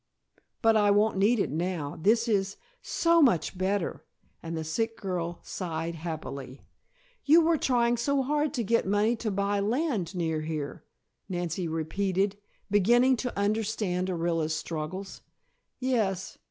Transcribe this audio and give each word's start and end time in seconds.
But 0.63 0.75
I 0.75 0.89
won't 0.89 1.17
need 1.19 1.37
it 1.37 1.51
now. 1.51 1.95
This 2.01 2.27
is 2.27 2.57
so 2.81 3.21
much 3.21 3.55
better," 3.55 4.03
and 4.41 4.57
the 4.57 4.63
sick 4.63 4.97
girl 4.97 5.39
sighed 5.43 5.93
happily. 5.93 6.63
"You 7.23 7.41
were 7.41 7.55
trying 7.59 7.97
so 7.97 8.23
hard 8.23 8.51
to 8.55 8.63
get 8.63 8.87
money 8.87 9.15
to 9.17 9.29
buy 9.29 9.59
land 9.59 10.15
near 10.15 10.41
here," 10.41 10.85
Nancy 11.29 11.67
repeated, 11.67 12.35
beginning 12.71 13.15
to 13.17 13.37
understand 13.39 14.07
Orilla's 14.09 14.55
struggles. 14.55 15.21
"Yes. 15.79 16.39